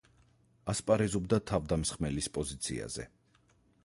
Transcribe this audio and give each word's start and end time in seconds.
ასპარეზობდა 0.71 1.37
თავდამსხმელის 1.51 2.31
პოზიციაზე. 2.39 3.07